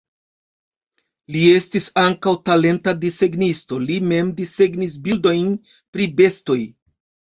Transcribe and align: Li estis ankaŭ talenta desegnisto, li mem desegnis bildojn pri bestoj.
Li 1.35 1.43
estis 1.57 1.91
ankaŭ 2.05 2.35
talenta 2.51 2.95
desegnisto, 3.05 3.81
li 3.87 4.01
mem 4.15 4.35
desegnis 4.43 5.01
bildojn 5.07 5.57
pri 5.73 6.15
bestoj. 6.21 6.63